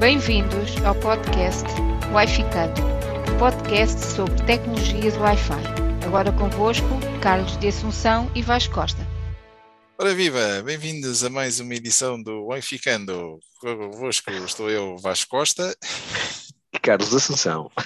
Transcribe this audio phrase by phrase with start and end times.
[0.00, 1.66] Bem-vindos ao podcast
[2.12, 2.80] Wi-Ficando,
[3.38, 6.06] podcast sobre tecnologias Wi-Fi.
[6.06, 6.86] Agora convosco,
[7.20, 9.06] Carlos de Assunção e Vasco Costa.
[9.98, 13.38] Ora viva, bem-vindos a mais uma edição do Wi-Ficando.
[13.60, 15.76] Convosco estou eu, Vasco Costa.
[16.72, 17.70] E Carlos de Assunção.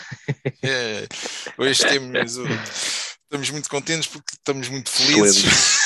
[0.65, 1.09] É,
[1.59, 5.82] hoje temos, estamos muito contentes porque estamos muito felizes.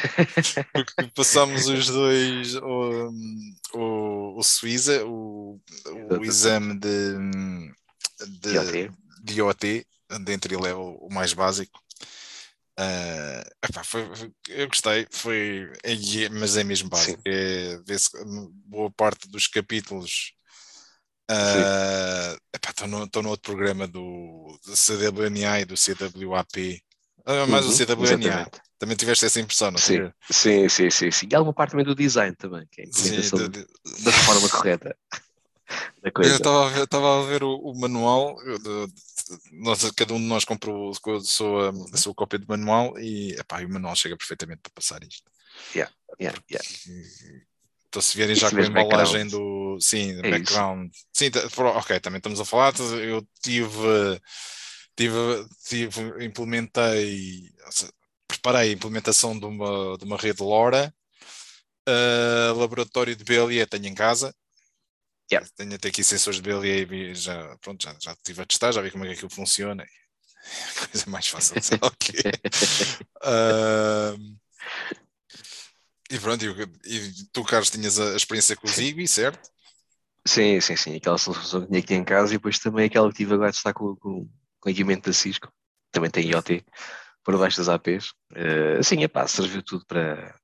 [0.72, 3.10] porque passamos os dois o,
[3.74, 5.60] o, o Suíza, o,
[6.10, 7.14] o exame de,
[8.40, 8.90] de,
[9.22, 9.86] de OT,
[10.24, 11.80] de entry level, o mais básico.
[12.78, 17.20] Uh, epá, foi, foi, eu gostei, foi, é, mas é mesmo básico.
[17.26, 17.78] É,
[18.66, 20.32] boa parte dos capítulos
[22.64, 26.82] estão uh, no, no, outro programa do, do CWNA e do CWAP.
[27.26, 28.04] Uh, mais uhum, o CWNA.
[28.04, 28.69] Exatamente.
[28.80, 31.28] Também tiveste essa impressão, não sim, sim, sim, sim, sim.
[31.30, 34.04] E alguma parte também do design também, que é a implementação de, de...
[34.04, 34.96] da forma correta.
[36.02, 36.32] Da coisa.
[36.32, 38.92] Eu estava a ver, estava a ver o, o manual, de, de,
[39.52, 43.62] nós, cada um de nós comprou a sua, a sua cópia de manual e, epá,
[43.62, 45.30] e o manual chega perfeitamente para passar isto.
[45.72, 46.68] Yeah, yeah, yeah.
[47.88, 49.78] Então, se vierem já com a embalagem do.
[49.80, 50.90] Sim, é background.
[50.90, 51.06] Isso.
[51.12, 51.40] Sim, tá,
[51.76, 52.72] ok, também estamos a falar.
[53.00, 54.20] Eu tive.
[54.96, 57.48] Tive, tive implementei
[58.40, 60.92] preparei a implementação de uma, de uma rede LoRa,
[61.88, 64.34] uh, laboratório de BLE tenho em casa,
[65.30, 65.46] yeah.
[65.56, 68.90] tenho até aqui sensores de BLE já, pronto, já, já estive a testar, já vi
[68.90, 69.86] como é que aquilo funciona,
[70.90, 71.86] coisa mais fácil de saber
[73.22, 74.38] uh,
[76.10, 76.48] e pronto, e,
[76.86, 79.48] e, tu Carlos tinhas a experiência com o Zigbee, certo?
[80.26, 83.18] Sim, sim, sim, aquela solução que tinha aqui em casa e depois também aquela que
[83.18, 85.52] tive agora de estar com, com, com equipamento da Cisco,
[85.92, 86.64] também tem IoT
[87.30, 88.10] por baixo das APs.
[88.32, 90.34] Uh, eh, sim, epá, serviu tudo para,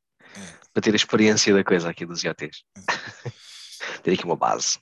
[0.72, 2.62] para ter a experiência da coisa aqui dos IoTs.
[4.02, 4.78] ter aqui uma base.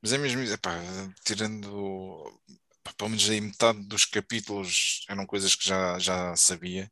[0.00, 0.78] mas é mesmo, epá,
[1.24, 2.40] tirando
[2.96, 6.88] pelo menos aí metade dos capítulos eram coisas que já, já sabia.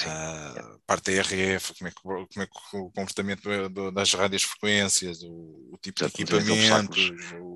[0.00, 3.48] Uh, parte da RF, como é, que, como é que o comportamento
[3.92, 7.53] das rádios frequências, o, o tipo de equipamentos, o,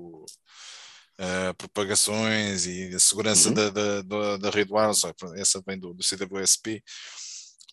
[1.19, 3.55] uh, propagações e a segurança uhum.
[3.55, 3.69] da,
[4.01, 6.81] da, da, rede wireless, essa vem do, do CWSP.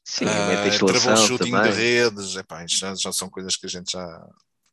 [0.04, 4.26] Sim, uh, troubleshooting de redes, epá, já, já são coisas que a gente já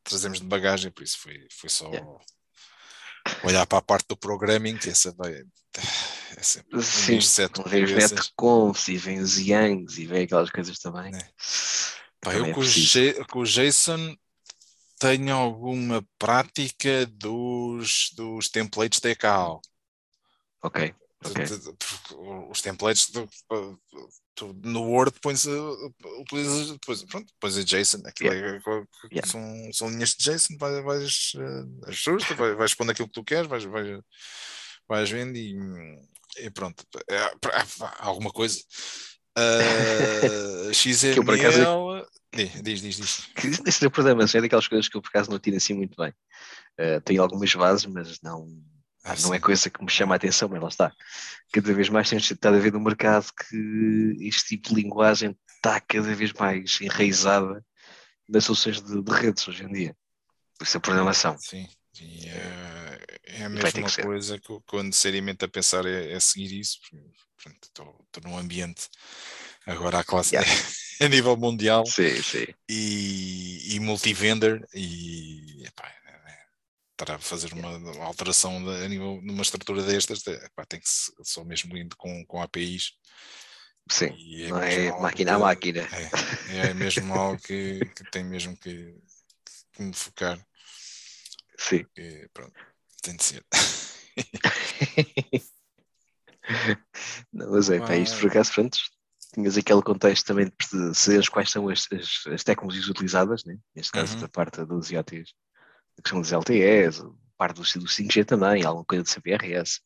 [0.03, 2.07] trazemos de bagagem, por isso foi, foi só yeah.
[3.43, 5.43] olhar para a parte do programming, que essa vai.
[6.35, 7.19] É sempre Sim,
[7.59, 11.13] um vem os netconfs e vem os Yangs e vem aquelas coisas também.
[11.15, 11.29] É.
[12.19, 14.15] Pá, eu é com, o com o Jason
[15.03, 19.59] tenho alguma prática dos, dos templates TKO.
[20.61, 20.95] Ok.
[21.25, 21.45] okay.
[22.49, 23.29] Os templates do,
[24.63, 25.45] no Word pões,
[26.21, 28.61] utilizas depois, pronto, depois a JSON, aquilo yeah.
[28.65, 29.29] É, yeah.
[29.29, 33.25] São, são linhas de JSON, vais, vais uh, ajusta, vais, vais pondo aquilo que tu
[33.25, 34.01] queres, vais, vais,
[34.87, 35.53] vais vendo e,
[36.37, 36.81] e pronto.
[37.09, 37.33] É, é,
[37.99, 38.57] alguma coisa.
[40.69, 42.05] Uh, XML.
[42.33, 43.29] Diz, diz, diz.
[43.65, 46.11] Esse é problema, é daquelas coisas que eu por acaso não tiro assim muito bem.
[46.79, 48.47] Uh, tenho algumas bases, mas não,
[49.03, 50.93] ah, não é coisa que me chama a atenção, mas lá está.
[51.51, 55.79] Cada vez mais temos estado a ver no mercado que este tipo de linguagem está
[55.79, 57.63] cada vez mais enraizada
[58.29, 59.95] nas soluções de, de redes hoje em dia.
[60.57, 61.37] Por isso a programação.
[61.39, 66.11] Sim, sim é, é, a mesma que coisa que, que eu necessariamente a pensar é,
[66.13, 66.79] é seguir isso.
[67.65, 68.87] Estou num ambiente
[69.65, 70.49] agora a classe yeah.
[71.01, 72.45] a nível mundial sim, sim.
[72.69, 75.91] e, e multivendor e epá,
[76.95, 81.11] para fazer uma, uma alteração de, a nível numa estrutura destas epá, tem que ser
[81.23, 82.93] só mesmo indo com, com APIs
[83.89, 84.15] Sim,
[84.45, 85.81] é não é máquina que, a máquina.
[86.51, 88.95] É, é mesmo algo que, que tem mesmo que,
[89.73, 90.43] que me focar.
[91.57, 91.83] Sim.
[91.83, 92.53] Porque, pronto,
[93.01, 93.45] tem de ser.
[97.31, 98.77] não, mas é, pá, isto por acaso, pronto,
[99.33, 103.57] tinhas aquele contexto também de saberes quais são as, as, as, tecnologias utilizadas, né?
[103.75, 104.21] neste caso uhum.
[104.21, 105.33] da parte dos IoTs,
[105.97, 107.01] a questão dos LTEs,
[107.37, 109.81] parte do, do 5G também, alguma coisa de CPRS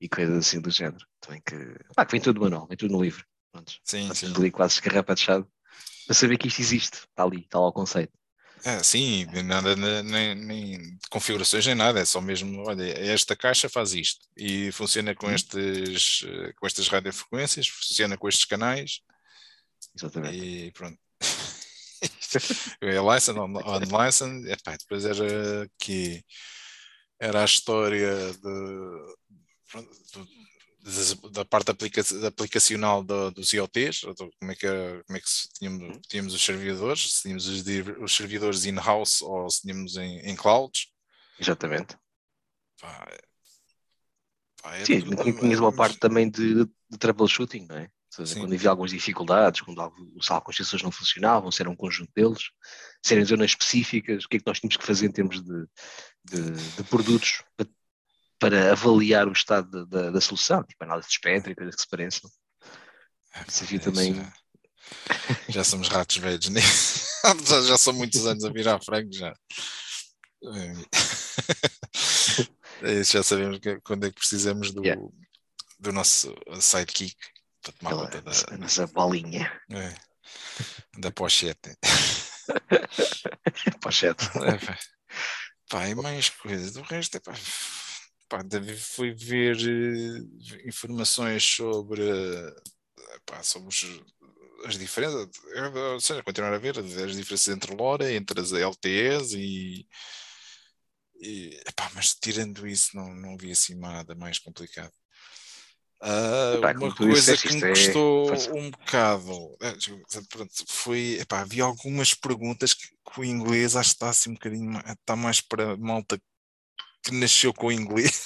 [0.00, 1.04] e coisas assim do género.
[1.20, 1.54] Também que,
[1.94, 3.24] pá, que vem tudo no manual, vem tudo no livro.
[3.52, 3.72] Pronto.
[3.84, 4.34] Sim, sim.
[4.34, 5.48] ali quase escarrapachado
[6.06, 8.12] para saber que isto existe, está ali, está lá o conceito.
[8.64, 13.92] É, sim, nada, nem, nem configurações nem nada, é só mesmo, olha, esta caixa faz
[13.92, 15.34] isto e funciona com, uhum.
[15.34, 16.24] estes,
[16.56, 19.00] com estas radiofrequências, funciona com estes canais.
[19.96, 20.36] Exatamente.
[20.36, 20.98] E pronto.
[22.80, 26.24] é license, unlicensed, é, pá, depois era que
[27.18, 29.14] era a história de,
[31.30, 34.00] da parte aplica aplicacional do, dos IoTs,
[34.38, 34.66] como é que,
[35.06, 36.00] como é que tínhamos, uhum.
[36.08, 37.62] tínhamos os servidores, se tínhamos os,
[38.00, 40.88] os servidores in-house ou se tínhamos em, em clouds.
[41.38, 41.96] Exatamente.
[42.80, 43.08] Pá,
[44.60, 47.88] pá, é Sim, tudo, tinhas uma parte também de, de troubleshooting, não é?
[48.10, 52.50] Seja, quando havia algumas dificuldades, quando algumas construções não funcionavam, se era um conjunto deles,
[53.02, 55.66] se eram zonas específicas, o que é que nós tínhamos que fazer em termos de,
[56.22, 57.66] de, de produtos para
[58.42, 61.88] para avaliar o estado da, da solução, tipo análise de espectro e coisas que se
[61.88, 62.28] pareçam.
[63.46, 64.14] Isso havia também.
[64.16, 64.32] Já,
[65.48, 66.60] já, somos ratos velhos, né?
[67.46, 69.32] já, já são muitos anos a virar frango já.
[72.82, 75.00] É, já sabemos que, quando é que precisamos do, yeah.
[75.78, 77.16] do nosso sidekick
[77.62, 79.52] para tomar conta da a nossa bolinha.
[79.70, 79.94] É,
[80.98, 81.78] da pochete.
[83.80, 84.24] pochete.
[84.38, 84.58] É,
[85.70, 86.72] pá, e mais coisas.
[86.72, 87.34] Do resto é pá
[88.32, 88.40] pá,
[88.78, 92.02] fui ver uh, informações sobre,
[93.26, 93.84] pá, sobre os,
[94.64, 95.28] as diferenças,
[95.74, 99.86] ou seja, continuar a ver as diferenças entre LoRa, entre as LTEs e,
[101.20, 104.92] e epá, mas tirando isso não, não vi assim nada mais complicado.
[106.00, 108.52] Uh, uma coisa que me é custou é...
[108.54, 109.56] um bocado
[110.28, 114.34] pronto, foi epá, havia algumas perguntas que, que, o inglês acho que está assim um
[114.34, 116.20] bocadinho está mais para malta
[117.02, 118.22] que nasceu com o inglês.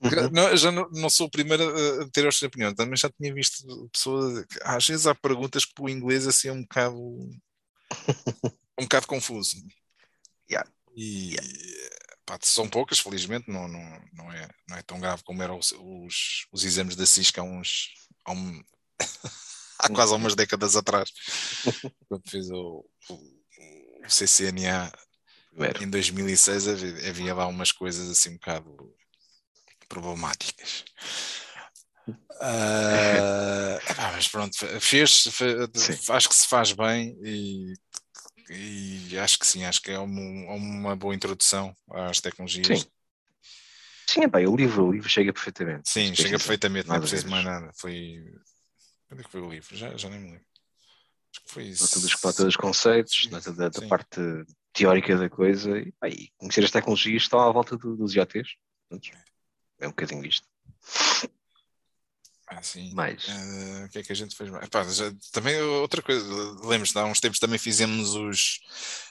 [0.00, 0.30] Uhum.
[0.32, 1.64] Não, já não, não, sou o primeiro
[2.02, 4.44] a ter esta opinião, também já tinha visto pessoas.
[4.62, 6.98] Às vezes há perguntas que o inglês assim é um bocado.
[8.78, 9.56] um bocado confuso.
[10.50, 10.70] Yeah.
[10.94, 12.04] E yeah.
[12.26, 15.72] Pá, são poucas, felizmente, não, não, não, é, não é tão grave como eram os,
[15.72, 17.92] os, os exames da CISC há uns.
[18.24, 18.64] Há, um,
[19.78, 21.10] há quase umas décadas atrás,
[22.08, 24.90] quando fiz o, o, o CCNA
[25.80, 28.94] em 2006 havia, havia, lá umas coisas assim um bocado
[29.88, 30.84] problemáticas.
[32.06, 33.78] Uh,
[34.12, 37.72] mas pronto, fez, fez acho que se faz bem e,
[38.50, 42.80] e, acho que sim, acho que é uma, uma boa introdução às tecnologias.
[42.80, 42.86] Sim.
[44.06, 45.88] Sim, é bem, o livro, o livro chega perfeitamente.
[45.88, 47.70] Sim, chega perfeitamente, não é preciso mais nada.
[47.74, 48.22] Foi.
[49.08, 49.76] Quando é que foi o livro?
[49.76, 50.46] Já, já nem me lembro.
[51.32, 51.82] Acho que foi isso.
[51.82, 54.20] Nota dos, dos conceitos, nota da, da parte
[54.74, 58.56] teórica da coisa e, pá, e conhecer as tecnologias estão à volta do, dos IoTs.
[59.80, 60.46] É um bocadinho isto.
[62.46, 62.92] Ah, sim.
[62.92, 63.26] Mais.
[63.26, 64.64] Uh, o que é que a gente fez mais?
[64.64, 66.22] Epá, já, também outra coisa,
[66.62, 68.60] lembro-me, há uns tempos também fizemos os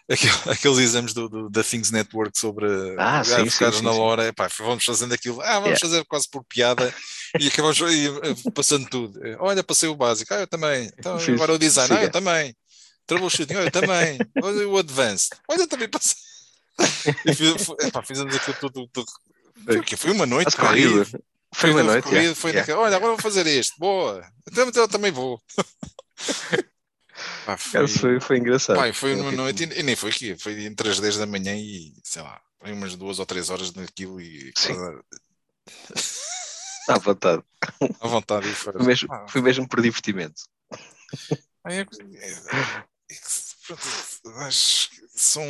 [0.50, 2.68] aqueles exames do, do, da Things Network sobre
[3.00, 5.80] ah, sim, sim, sim, na hora, epá, vamos fazendo aquilo, ah, vamos yeah.
[5.80, 6.94] fazer quase por piada
[7.40, 9.20] e acabamos e, passando tudo.
[9.40, 10.92] Olha, passei o básico, ah, eu também.
[10.98, 12.56] Então, agora o design, ah, eu também.
[13.06, 14.18] Troubleshooting, olha, também.
[14.42, 16.16] Olha o Advanced, olha, também passei.
[17.26, 19.12] E fiz, epá, fizemos aquilo tudo, tudo.
[19.66, 21.06] Foi, foi uma noite, corrida.
[21.54, 22.04] Foi uma noite.
[22.08, 22.78] Corrida, foi yeah.
[22.78, 24.26] Olha, agora vou fazer este, boa.
[24.50, 25.42] Então, então eu também vou.
[27.46, 28.76] Pá, foi, foi, foi, engraçado.
[28.76, 31.56] Pá, foi numa noite e, e, nem foi aqui, foi entre as 10 da manhã
[31.56, 34.52] e sei lá, foi umas duas ou três horas naquilo e.
[34.58, 34.74] Sim.
[36.90, 37.42] À vontade.
[38.02, 38.48] À vontade.
[38.50, 40.44] Foi, mesmo, foi mesmo por divertimento.
[41.66, 41.86] É, é,
[45.16, 45.44] são,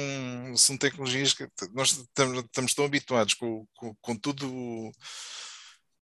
[0.56, 4.92] são tecnologias que nós estamos, estamos tão habituados com, com, com tudo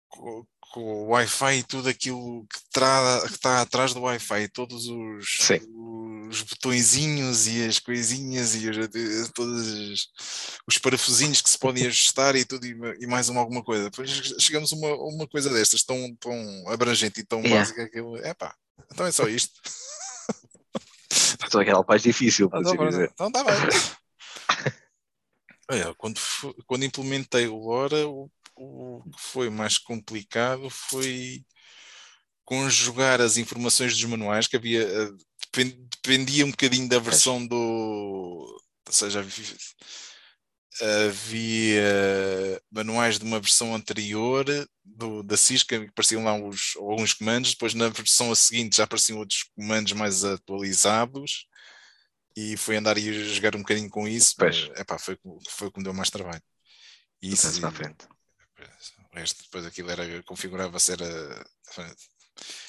[0.09, 4.87] com, com o Wi-Fi e tudo aquilo que, tra, que está atrás do Wi-Fi, todos
[4.87, 5.37] os,
[6.29, 8.77] os botõezinhos e as coisinhas e os,
[9.33, 10.09] todos
[10.67, 13.89] os parafusinhos que se podem ajustar e tudo e, mais uma alguma coisa.
[13.89, 17.59] Depois chegamos a uma, uma coisa destas tão, tão abrangente e tão yeah.
[17.59, 18.53] básica que é pá,
[18.91, 19.53] então é só isto.
[21.49, 23.11] Só que era mais difícil, para então, dizer.
[23.13, 23.55] Então está bem.
[25.69, 26.19] Olha, quando,
[26.65, 31.43] quando implementei o LoRa, o, o que foi mais complicado foi
[32.45, 35.11] conjugar as informações dos manuais que havia eh,
[36.01, 39.25] dependia um bocadinho da versão do ou seja
[40.81, 44.45] havia manuais de uma versão anterior
[44.83, 49.19] do, da Cisca que apareciam lá os, alguns comandos, depois na versão seguinte já apareciam
[49.19, 51.47] outros comandos mais atualizados
[52.35, 55.17] e foi andar e jogar um bocadinho com isso, mas, epá, foi,
[55.49, 56.41] foi o que me deu mais trabalho.
[57.19, 58.05] E isso, e, frente.
[59.11, 61.45] O resto, depois aquilo era, configurava-se, era,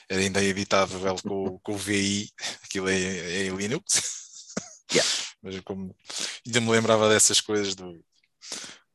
[0.09, 2.31] era ainda editável com, com o VI,
[2.65, 4.17] aquilo é, é em Linux.
[4.91, 5.28] Yeah.
[5.43, 5.95] Mas como
[6.47, 8.05] ainda me lembrava dessas coisas do,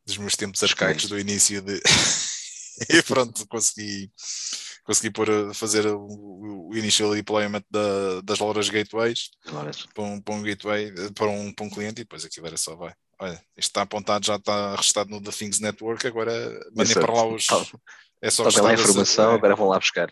[0.05, 1.81] dos meus tempos arcaicos do início de.
[2.89, 4.11] e pronto, consegui,
[4.83, 9.29] consegui pôr, fazer o, o initial deployment da, das lojas gateways
[9.93, 12.75] para um, para um gateway, para um, para um cliente e depois aquilo era só
[12.75, 12.93] vai.
[13.19, 16.33] Olha, isto está apontado, já está registado no The Things Network, agora
[16.75, 17.45] mandem para lá os,
[18.21, 19.35] É só lá a informação, é.
[19.35, 20.11] agora vão lá buscar.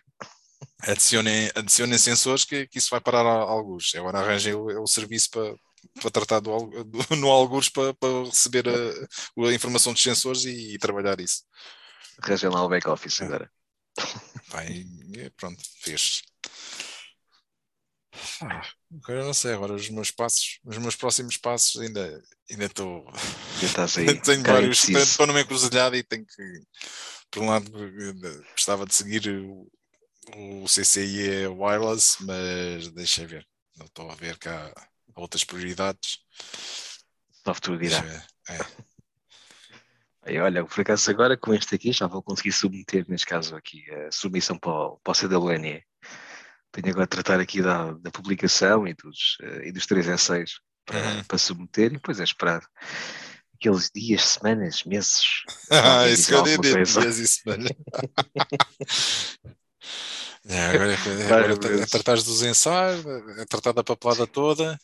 [0.83, 3.93] Adicionem, adicionem sensores que, que isso vai parar a alguns.
[3.95, 5.55] Agora arranjem o, o serviço para,
[5.99, 10.75] para tratar do, do, no alguns para, para receber a, a, informação dos sensores e,
[10.75, 11.43] e trabalhar isso.
[12.21, 13.25] Arranjem lá o back-office é.
[13.25, 13.51] agora.
[14.49, 14.85] Vai,
[15.37, 16.21] pronto, fez.
[18.41, 18.61] Ah,
[18.93, 23.05] agora não sei, agora os meus passos, os meus próximos passos ainda ainda estou.
[24.23, 26.61] tenho vários, estou numa encruzilhada e tenho que,
[27.29, 27.71] por um lado,
[28.51, 29.71] gostava de seguir o,
[30.35, 33.47] o CCIE wireless, mas deixa ver.
[33.77, 36.19] Não estou a ver há outras prioridades.
[37.43, 38.03] Futuro dirá.
[38.49, 38.59] É.
[40.23, 43.83] Aí, olha, por acaso agora com este aqui já vou conseguir submeter, neste caso aqui,
[43.91, 45.83] a submissão para o, para o CWNE
[46.71, 50.61] tenho agora a tratar aqui da, da publicação e dos, uh, e dos três ensaios
[50.85, 51.23] para, uhum.
[51.25, 52.63] para submeter e depois é esperar
[53.53, 55.21] aqueles dias, semanas, meses.
[55.69, 57.69] Ah, isso que eu dei dias e semanas.
[60.45, 63.05] é, agora, é, agora é, é tratar dos ensaios,
[63.37, 64.79] é tratar da papelada toda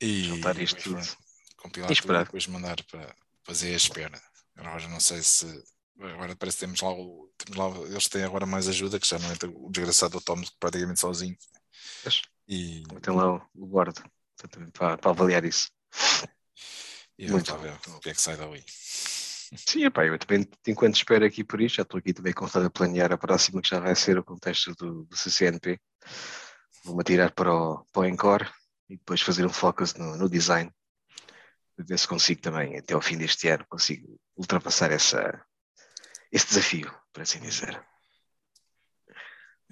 [0.00, 1.18] e juntar isto tudo.
[1.56, 3.14] Compilar e depois mandar para
[3.44, 4.22] fazer a espera.
[4.56, 5.64] Agora não sei se
[6.00, 9.18] Agora parece que temos lá, o, temos lá eles têm agora mais ajuda, que já
[9.18, 11.36] não é o desgraçado Tom praticamente sozinho.
[12.46, 13.68] E tem lá o, o
[14.72, 15.70] para, para avaliar isso.
[17.18, 18.64] E Muito ver o que é que sai daí.
[18.68, 22.70] Sim, epá, eu também, enquanto espero aqui por isto, já estou aqui também constado a
[22.70, 25.80] planear a próxima, que já vai ser o contexto do, do CCNP.
[26.84, 28.48] Vou-me atirar para o, para o Encore
[28.88, 30.72] e depois fazer um focus no, no design.
[31.76, 35.44] Ver se consigo também, até ao fim deste ano, consigo ultrapassar essa,
[36.32, 37.80] esse desafio, por assim dizer.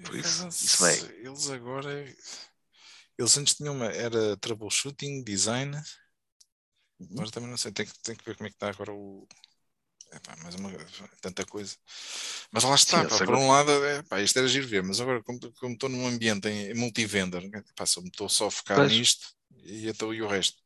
[0.03, 0.95] Por isso, isso vai.
[0.95, 2.15] Eles agora.
[3.17, 3.87] Eles antes tinham uma.
[3.87, 5.75] Era troubleshooting, design.
[6.99, 7.07] Uhum.
[7.13, 7.71] Agora também não sei.
[7.71, 9.27] Tem que, tem que ver como é que está agora o.
[10.11, 10.71] É pá, mais uma.
[11.21, 11.75] Tanta coisa.
[12.51, 15.01] Mas lá está, Sim, pá, por um lado, é, pá, isto era giro ver, mas
[15.01, 17.43] agora, como, como estou num ambiente em, em multivendor,
[17.75, 18.91] pá, só me estou só a focar pois.
[18.91, 19.27] nisto
[19.63, 20.57] e, então, e o resto.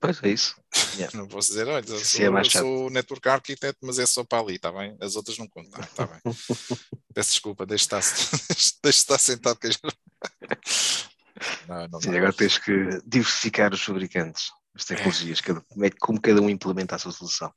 [0.00, 0.54] Pois é isso.
[0.96, 1.14] Yeah.
[1.16, 4.40] Não posso dizer, olha, eu sou, é eu sou network architect, mas é só para
[4.42, 4.96] ali, está bem?
[5.00, 6.20] As outras não contam, está bem.
[7.14, 8.00] Peço desculpa, deixe estar,
[8.82, 9.68] deixe estar sentado que
[11.66, 16.20] não, não Sim, agora tens que diversificar os fabricantes, as tecnologias, cada, como, é, como
[16.20, 17.52] cada um implementa a sua solução.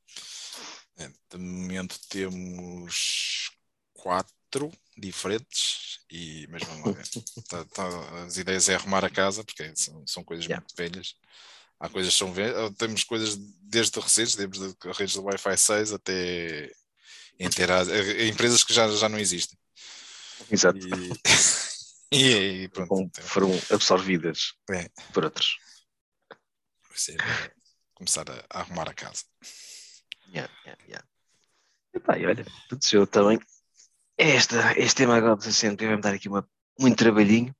[1.30, 3.50] De momento temos
[3.92, 7.08] quatro diferentes, e, mas vamos lá ver.
[7.48, 10.60] tá, tá, as ideias é arrumar a casa, porque são, são coisas yeah.
[10.60, 11.14] muito velhas.
[11.80, 12.34] Há coisas que são
[12.76, 16.72] temos coisas desde recentes, desde redes do Wi-Fi 6 até
[17.38, 17.88] inteiras,
[18.28, 19.56] empresas que já, já não existem.
[20.50, 20.78] Exato.
[20.78, 21.12] E,
[22.10, 22.94] e, e pronto.
[22.94, 23.24] Então.
[23.24, 24.88] Foram absorvidas é.
[25.12, 25.56] por outros.
[26.94, 27.16] Ser,
[27.94, 29.22] começar a, a, arrumar a casa.
[30.32, 31.04] Yeah, yeah, yeah.
[31.94, 33.38] Epá, e olha, tudo seu também.
[34.16, 37.54] Esta, este tema agora do CCNP vai-me dar aqui uma, muito trabalhinho,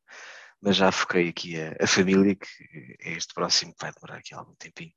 [0.61, 4.35] mas já foquei aqui a, a, família, que é este próximo que vai demorar aqui
[4.35, 4.93] algum tempinho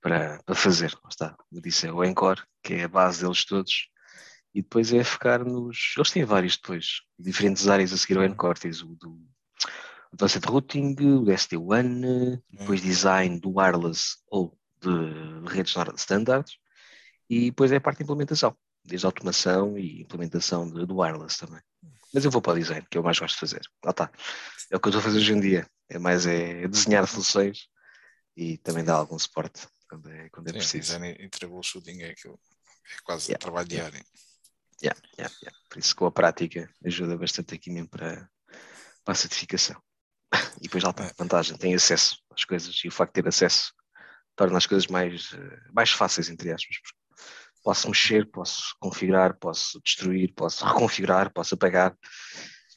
[0.00, 0.92] para, para fazer.
[1.02, 3.88] Lá está, como disse, é o Encore, que é a base deles todos,
[4.54, 5.94] e depois é focar nos.
[5.96, 9.18] Eles têm vários depois, diferentes áreas a seguir ao Encore, tens o do
[10.12, 12.84] Advanced Routing, o SD1, depois hum.
[12.84, 16.58] design do wireless ou de redes standards,
[17.28, 21.60] e depois é a parte de implementação, desde automação e implementação de, do wireless também.
[22.12, 23.60] Mas eu vou para o design, que eu mais gosto de fazer.
[23.84, 24.10] Lá está.
[24.70, 25.66] É o que eu estou a fazer hoje em dia.
[25.88, 27.68] É mais é desenhar soluções
[28.36, 30.82] e também dar algum suporte quando é, quando é Sim, preciso.
[30.82, 32.38] Design e troubleshooting é, aquilo,
[32.90, 33.38] é quase yeah.
[33.38, 34.04] trabalho diário.
[34.82, 35.58] Yeah, yeah, yeah.
[35.68, 38.28] Por isso com a prática ajuda bastante aqui mesmo para,
[39.04, 39.80] para a certificação.
[40.58, 43.28] E depois lá está, a vantagem, tem acesso às coisas e o facto de ter
[43.28, 43.72] acesso
[44.34, 46.76] torna as coisas mais, eh, mais fáceis, entre aspas,
[47.64, 51.96] posso mexer, posso configurar, posso destruir, posso reconfigurar, posso apagar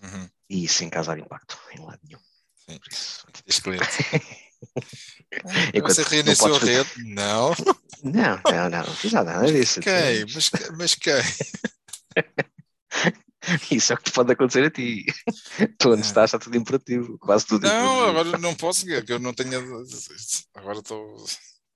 [0.01, 0.29] uhum.
[0.49, 2.19] e sem causar impacto em lado nenhum.
[2.55, 2.79] Sim.
[2.89, 3.27] Isso.
[5.73, 6.89] Enquanto Você reiniciou a rede?
[7.03, 7.51] Não.
[8.03, 9.81] Não, não, não, não fiz nada disso.
[9.81, 10.25] Quem?
[10.33, 11.13] Mas, mas quem?
[13.71, 15.05] Isso é o que pode acontecer a ti.
[15.79, 16.05] Tu onde é.
[16.05, 17.67] estás está tudo imperativo, quase tudo.
[17.67, 19.85] Não, agora não posso, que eu não tenho.
[20.55, 21.25] Agora estou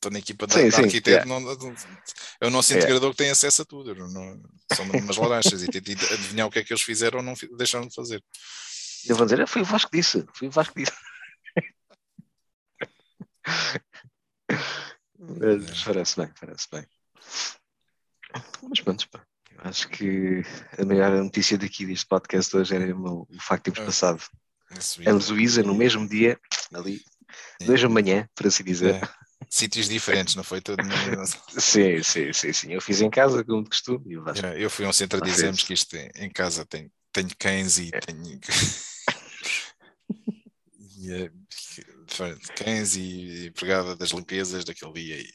[0.02, 1.40] estou na equipa da, sim, da arquiteto, não,
[2.42, 3.94] eu não sinto integrador que tem acesso a tudo.
[3.94, 4.42] Não,
[4.74, 7.88] são umas laranjas e tento adivinhar o que é que eles fizeram ou não deixaram
[7.88, 8.24] de fazer.
[9.08, 10.98] Eu vou dizer, foi o Vasco que disse, foi o Vasco que disse.
[15.20, 16.86] Mas parece bem, parece bem.
[18.68, 19.24] Mas pronto, pá.
[19.60, 20.42] acho que
[20.80, 23.86] a maior notícia daqui deste podcast hoje era o, o facto de termos é.
[23.86, 24.24] passado
[25.06, 26.40] a Luísa no mesmo dia,
[26.74, 27.02] ali,
[27.66, 28.96] dois da manhã, por assim dizer.
[28.96, 30.62] É sítios diferentes, não foi?
[30.62, 30.82] Todo
[31.60, 32.74] sim, sim, sim, sim.
[32.74, 34.16] Eu fiz em casa, como de costume.
[34.58, 37.92] Eu, fui a um centro de exames que isto em casa tem, tenho cães e
[37.94, 38.00] é.
[38.00, 38.40] tenho.
[40.98, 41.30] e, é,
[42.56, 45.34] cães e empregada das limpezas daquele dia e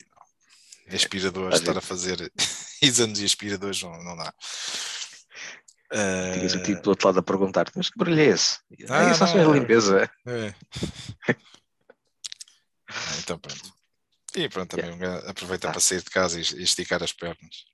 [0.89, 0.97] não.
[0.97, 2.33] aspiradores, estar a fazer
[2.81, 4.33] exames e aspiradores não, não dá.
[6.33, 8.59] Tinhas o tipo do outro lado a perguntar mas que brilho é esse?
[8.89, 10.11] Ah, isso é limpeza.
[10.27, 10.53] É.
[12.89, 13.76] Ah, então pronto.
[14.37, 15.31] E pronto, também yeah.
[15.31, 15.73] aproveita ah.
[15.73, 17.65] para sair de casa e, esticar as pernas.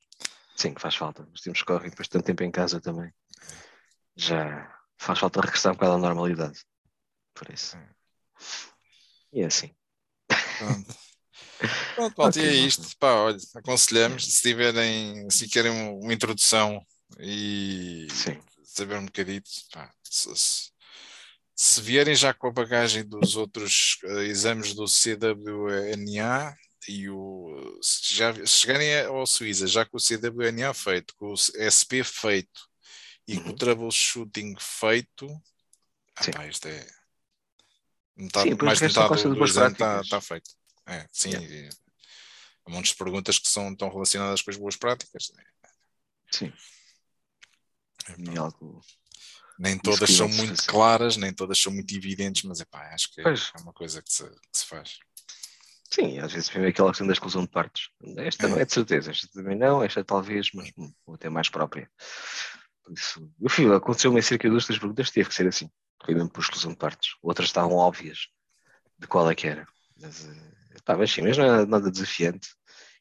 [0.57, 1.29] Sim, faz falta.
[1.35, 3.13] Os tempos correm depois de tanto tempo em casa também.
[4.15, 6.61] Já faz falta regressar um bocado à normalidade.
[7.35, 7.77] Por isso.
[9.33, 9.75] E é assim.
[10.59, 10.95] Pronto.
[11.95, 12.97] Pronto, pronto okay, e é isto.
[12.99, 16.85] Pá, olha, aconselhamos, se tiverem, se querem uma introdução
[17.21, 18.43] e Sim.
[18.65, 20.72] saber um bocadito, pá, se, se,
[21.55, 26.57] se, vierem já com a bagagem dos outros uh, exames do CWNA
[26.89, 31.37] e o se, já, se chegarem ao Suíça já com o CWNA feito, com o
[31.37, 32.69] SP feito
[33.27, 33.45] e uhum.
[33.45, 35.29] com o troubleshooting feito,
[36.17, 36.87] ah, pá, isto é
[38.17, 40.51] metade, sim, mais de metade do, do exame está, está feito.
[40.87, 41.77] É, sim, yeah.
[42.67, 45.33] há de perguntas que são tão relacionadas com as boas práticas.
[46.31, 46.53] Sim.
[48.09, 48.83] É, algo...
[49.59, 50.71] Nem todas são muito fazer.
[50.71, 54.13] claras, nem todas são muito evidentes, mas epá, acho que é, é uma coisa que
[54.13, 54.99] se, que se, faz.
[55.91, 57.89] Sim, às vezes vem aquela questão da exclusão de partes.
[58.17, 58.49] Esta é.
[58.49, 60.73] não é de certeza, esta também não, esta talvez, mas
[61.13, 61.91] até mais própria.
[62.83, 65.71] Por isso, eu fui, aconteceu-me cerca de duas, três perguntas, teve que ser assim,
[66.05, 67.15] foi mesmo por exclusão de partes.
[67.23, 68.29] Outras estavam óbvias
[68.99, 69.67] de qual é que era.
[70.01, 72.49] Mas, uh, mas sim, mas não é nada desafiante.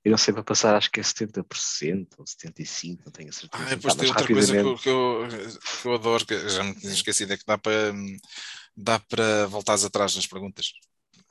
[0.03, 3.63] Eu não sei para passar, acho que é 70% ou 75%, não tenho a certeza.
[3.63, 7.33] Ah, depois tem outra coisa que eu, que, eu, adoro, que já me tinha esquecido,
[7.33, 7.93] é que dá para,
[8.75, 10.71] dá para voltares atrás nas perguntas.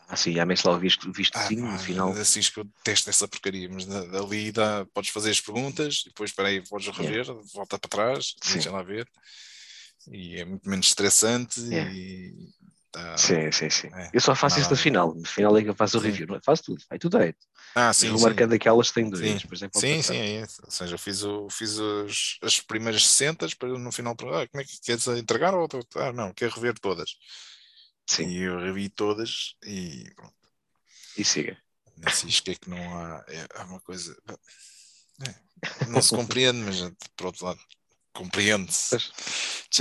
[0.06, 2.12] Ah, sim, já metes lá o visto, visto ah, no final.
[2.12, 6.48] Assim que eu detesto essa porcaria, mas ali dá, podes fazer as perguntas, depois espera
[6.48, 7.42] aí, podes rever, yeah.
[7.54, 8.54] volta para trás, sim.
[8.54, 9.08] deixa lá ver.
[10.10, 11.92] E é muito menos estressante yeah.
[11.92, 12.34] e
[12.92, 13.16] Tá...
[13.16, 13.88] Sim, sim, sim.
[13.94, 15.14] É, eu só faço isso no final.
[15.14, 16.26] No final é que eu faço o review.
[16.26, 17.38] Não, faço tudo, vai tudo direito.
[17.74, 18.08] Ah, sim.
[18.08, 19.20] Eu vou marcando aquelas que têm dois.
[19.22, 20.60] Sim, é sim, sim, é isso.
[20.64, 24.60] Ou seja, eu fiz, o, fiz os, as primeiras 60 para no final ah, como
[24.60, 27.16] é que queres entregar ou ah, não, quero rever todas.
[28.06, 28.26] Sim.
[28.26, 30.34] E eu revi todas e pronto.
[31.16, 31.56] E siga.
[32.42, 33.24] Que é que não há.
[33.28, 34.16] É, uma coisa.
[35.24, 37.60] É, não se compreende, mas por outro lado,
[38.12, 38.96] compreende-se.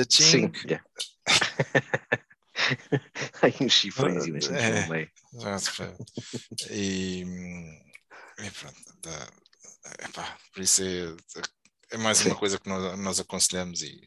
[0.09, 0.51] Sim.
[0.65, 0.85] Yeah.
[3.41, 5.11] Aí uns chifres e umas é, no meio.
[6.69, 7.23] E,
[8.39, 8.77] e pronto.
[9.01, 9.27] Dá,
[10.05, 11.15] epá, por isso é,
[11.91, 12.29] é mais Sim.
[12.29, 14.01] uma coisa que nós, nós aconselhamos e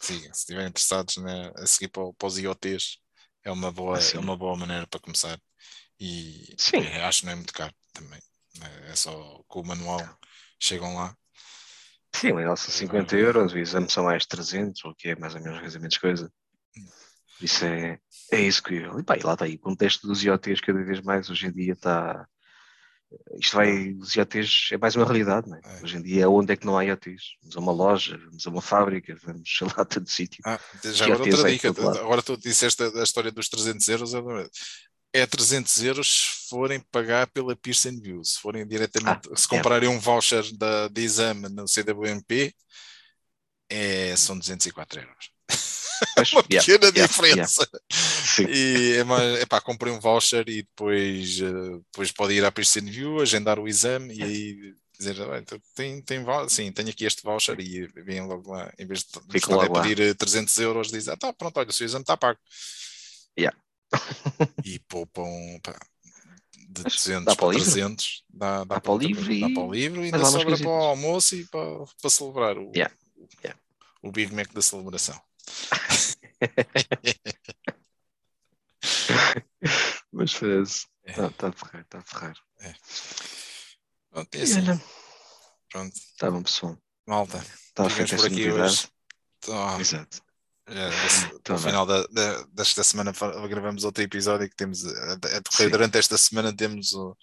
[0.00, 2.98] siga, se estiverem interessados né, a seguir para, para os IoTs,
[3.44, 5.40] é uma boa, é uma boa maneira para começar.
[5.98, 6.80] E, Sim.
[6.80, 8.20] e acho que não é muito caro também.
[8.60, 10.00] É, é só com o manual
[10.58, 11.16] chegam lá.
[12.12, 15.40] Sim, mas são 50 euros, o exame são mais 300, o que é mais ou
[15.42, 16.32] menos menos coisa.
[17.40, 17.98] Isso é,
[18.32, 18.98] é isso que eu.
[18.98, 21.52] E, pá, e lá está aí, o contexto dos IoTs cada vez mais hoje em
[21.52, 22.26] dia está.
[23.38, 25.60] Isto vai, os IoTs é mais uma realidade, não é?
[25.64, 25.82] é.
[25.82, 27.36] Hoje em dia é onde é que não há IoTs.
[27.40, 30.42] Vamos a uma loja, vamos a uma fábrica, vamos sei lá, todo sítio.
[30.44, 34.12] Ah, já agora outra dica, agora tu disseste a, a história dos 300 euros,
[35.12, 39.48] é 300 euros se forem pagar pela Pearson View, se forem diretamente, ah, se é.
[39.48, 39.92] comprarem é.
[39.92, 42.54] um voucher da, de exame no CWMP,
[43.68, 45.35] é, são 204 euros.
[46.32, 47.68] Uma pequena yeah, diferença.
[48.38, 48.92] Yeah, e
[49.38, 53.58] é epá, comprei um voucher e depois, uh, depois pode ir à Pearson View, agendar
[53.58, 58.22] o exame e aí dizer, então, tem, tem, sim, tenho aqui este voucher e vem
[58.22, 61.72] logo lá, em vez de pedir 300 eh, euros, diz, ah, tá, pronto, olha, o
[61.72, 62.38] seu exame está pago.
[63.38, 63.56] Yeah.
[64.64, 65.78] e poupam pá,
[66.68, 70.06] de 200 para 300, dá, dá, dá, para o livro dá para o livro e
[70.06, 72.92] ainda sobra para o almoço e para, para celebrar o, yeah.
[73.44, 73.60] Yeah.
[74.02, 75.20] o Big Mac da celebração.
[80.12, 80.86] Mas fez.
[81.06, 81.30] Está é.
[81.30, 82.36] tá a ferrar, está a ferrar.
[82.60, 82.74] É.
[84.10, 84.64] Pronto, é assim.
[85.70, 85.94] Pronto.
[85.94, 86.78] Está bom, pessoal.
[87.06, 87.38] Malta.
[87.38, 88.88] Está feita por aqui hoje.
[89.38, 90.26] Então, Exato.
[90.68, 90.88] É,
[91.32, 93.12] então, no final da, da, desta semana
[93.48, 97.16] gravamos outro episódio que temos a, a decorrer durante esta semana temos o,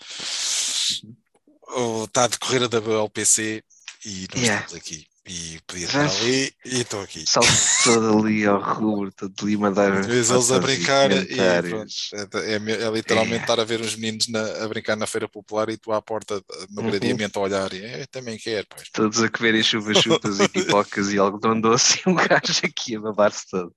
[1.75, 3.61] o está a decorrer da BLPC
[4.05, 4.61] e nós yeah.
[4.61, 7.23] estamos aqui e podia estar ali e estou aqui.
[7.25, 9.91] Salto ali ao Roberto, ali mandar.
[9.93, 11.35] Às vezes eles a brincar e
[11.69, 13.41] pronto, é, é, é literalmente é.
[13.41, 16.43] estar a ver os meninos na, a brincar na feira popular e tu à porta
[16.69, 16.89] no uhum.
[16.89, 18.67] gradeamento a olhar e é, também quero.
[18.69, 18.89] Pois.
[18.89, 22.99] Todos a comerem chuvas chupas e pipocas e algodão doce e um gajo aqui a
[22.99, 23.73] babar-se todo.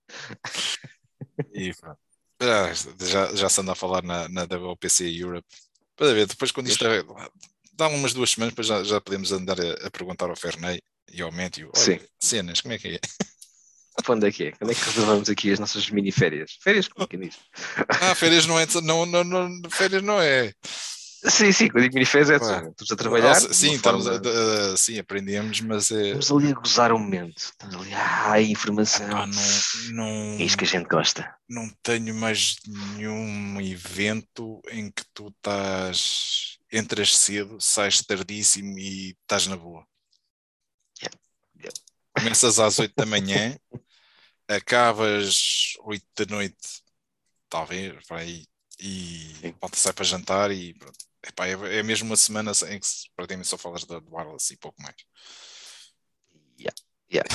[1.54, 1.98] E pronto.
[2.42, 5.46] Já, já, já se anda a falar na, na WPC Europe
[5.96, 7.02] Para ver, depois quando isto é,
[7.72, 11.22] dá umas duas semanas, depois já, já podemos andar a, a perguntar ao Ferney e
[11.22, 11.70] ao Métio.
[11.74, 11.98] Sim.
[12.20, 13.00] Cenas, como é que é?
[14.04, 14.52] Quando é que é?
[14.52, 16.58] Quando é que reservamos aqui as nossas mini férias?
[16.62, 17.36] Férias, como é que diz?
[17.88, 18.66] Ah, férias não é.
[18.82, 20.52] Não, não, não, férias não é.
[21.24, 23.28] Sim, sim, quando digo mini férias é estamos a trabalhar.
[23.28, 24.20] Nossa, sim, estamos forma...
[24.28, 26.10] a, a, sim, aprendemos, mas é.
[26.10, 27.38] Estamos ali a gozar o momento.
[27.38, 29.06] Estamos ali, ah, informação.
[29.16, 31.34] Ah, não, não, é isso que a gente gosta.
[31.48, 36.58] Não tenho mais nenhum evento em que tu estás.
[36.70, 39.84] Entras cedo, sais tardíssimo e estás na boa.
[42.18, 43.58] Começas às 8 da manhã
[44.48, 46.82] acabas 8 da noite,
[47.48, 48.46] talvez, para aí,
[48.78, 50.98] e volta sai para jantar e pronto.
[51.26, 54.80] Epá, é, é mesmo uma semana em que praticamente só falas da wireless e pouco
[54.80, 54.94] mais.
[56.58, 56.74] Yeah,
[57.12, 57.28] yeah.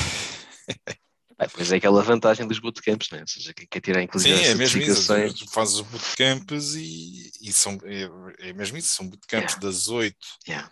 [1.38, 3.22] é, pois é aquela vantagem dos bootcamps, né?
[3.22, 5.14] ou seja, quem quer tirar inclusive Sim, é mesmo isso,
[5.52, 9.68] fazes os bootcamps e, e são, é, é, mesmo isso, são bootcamps yeah.
[9.68, 10.18] das 8
[10.48, 10.72] yeah.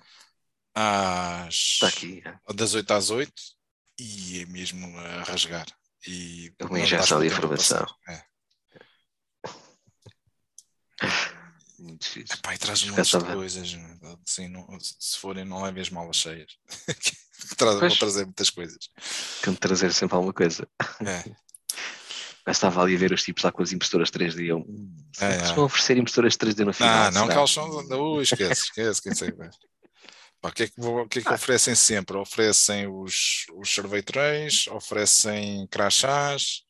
[0.73, 2.39] às Está aqui, yeah.
[2.55, 3.58] das 8 às 8
[3.99, 5.67] e é mesmo a rasgar.
[6.07, 7.85] E uma injeção de informação.
[8.07, 8.23] É.
[11.79, 12.35] Muito difícil.
[12.35, 13.77] Epá, e traz um monte de coisas.
[14.27, 16.57] Assim, não, se forem, não é mesmo malas cheias.
[17.57, 18.89] Traz, vou trazer muitas coisas.
[19.41, 20.67] Quando trazer sempre alguma coisa.
[21.05, 21.23] É.
[22.45, 24.47] Eu estava ali a ver os tipos lá com as impressoras 3D.
[24.47, 25.53] Eu, hum, é, é.
[25.53, 27.05] vão oferecer impressoras 3D no final?
[27.05, 27.69] Ah, não, eles são.
[27.69, 29.31] Uh, esquece, esquece, quem sei.
[30.41, 30.75] O que é que,
[31.09, 32.15] que, é que oferecem sempre?
[32.17, 36.63] Oferecem os, os sorvetrões, oferecem crachás,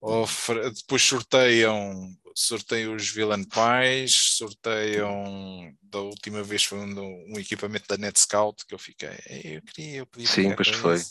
[0.00, 0.70] ofre...
[0.70, 7.96] depois sorteiam, sorteiam os Villain Pies, sorteiam da última vez foi um, um equipamento da
[7.96, 9.18] Netscout que eu fiquei.
[9.44, 11.02] Eu queria, eu podia Sim, pois foi.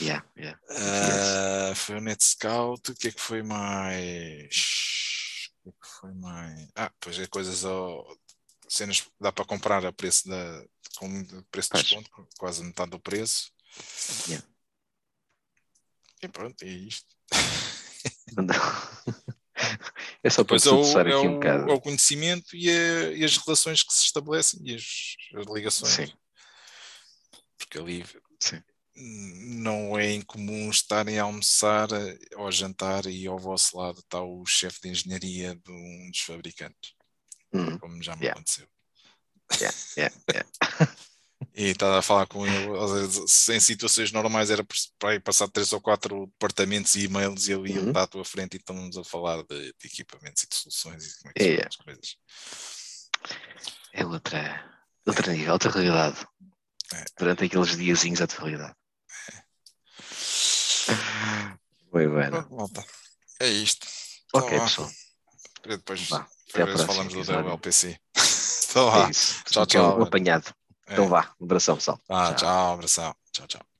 [0.00, 0.58] Yeah, yeah.
[0.70, 4.54] Uh, foi o Netscout, o que é que foi mais?
[5.48, 6.68] O que é que foi mais?
[6.74, 8.06] Ah, pois é coisas ao,
[8.68, 10.64] cenas dá para comprar a preço da
[10.96, 13.50] com preço de desconto, quase metade do preço.
[14.28, 14.46] Yeah.
[16.22, 17.14] E pronto, é isto.
[20.22, 21.70] é só para Depois é, aqui o, um bocado.
[21.70, 25.92] É o conhecimento e, a, e, as relações que se estabelecem e as, as ligações.
[25.92, 26.12] Sim.
[27.58, 28.04] Porque ali
[28.40, 28.62] Sim.
[28.96, 31.88] não é incomum estarem a almoçar
[32.36, 36.20] ou a jantar e ao vosso lado está o chefe de engenharia de um dos
[36.20, 36.94] fabricantes.
[37.54, 37.78] Uhum.
[37.78, 38.32] Como já me Yeah.
[38.40, 38.66] aconteceu.
[39.60, 40.50] Yeah, yeah, yeah.
[41.56, 44.64] E estava a falar com ele, às vezes, em situações normais era
[44.98, 47.88] para ir passar três ou quatro departamentos e e-mails e ele Uhum.
[47.88, 51.18] estar à tua frente e estamos a falar de, de equipamentos e de soluções e
[51.18, 51.68] como é que Yeah.
[51.68, 52.16] as coisas.
[53.92, 56.26] É outra, outra nível, outra realidade.
[56.92, 57.04] É.
[57.18, 58.74] Durante aqueles diazinhos é outra realidade.
[61.92, 62.30] Muito bem.
[62.30, 62.84] Pronto, malta.
[63.40, 63.86] É isto.
[64.32, 64.90] Ok, Então, pessoal.
[65.66, 67.32] Depois, Vá, até depois próxima falamos do.
[67.32, 67.98] WLPC.
[68.70, 69.08] então vá.
[69.08, 69.10] É.
[69.12, 70.02] Tchau, é um tchau.
[70.02, 70.54] apanhado.
[70.86, 70.92] É.
[70.92, 71.98] Então vá, um abração, pessoal.
[72.08, 72.34] Ah, Tchau.
[72.36, 73.14] tchau, abração.
[73.32, 73.73] Tchau, tchau.